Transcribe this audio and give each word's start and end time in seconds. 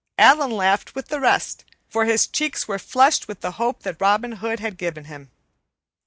Allan 0.17 0.49
laughed 0.49 0.95
with 0.95 1.09
the 1.09 1.19
rest, 1.19 1.63
for 1.87 2.05
his 2.05 2.25
cheeks 2.25 2.67
were 2.67 2.79
flushed 2.79 3.27
with 3.27 3.41
the 3.41 3.51
hope 3.61 3.83
that 3.83 4.01
Robin 4.01 4.31
Hood 4.31 4.59
had 4.59 4.79
given 4.79 5.05
him. 5.05 5.29